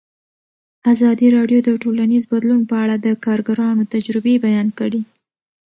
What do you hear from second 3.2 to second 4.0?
کارګرانو